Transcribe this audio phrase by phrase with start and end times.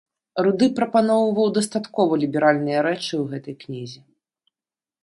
[0.45, 4.01] Руды прапаноўваў дастаткова ліберальныя рэчы ў гэтай кнізе.